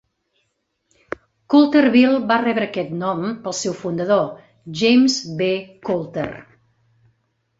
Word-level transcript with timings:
Coulterville 1.53 2.21
va 2.31 2.37
rebre 2.43 2.67
aquest 2.69 2.95
nom 3.03 3.21
pel 3.43 3.55
seu 3.59 3.75
fundador, 3.81 4.25
James 4.81 5.19
B. 5.43 5.51
Coulter. 5.91 6.27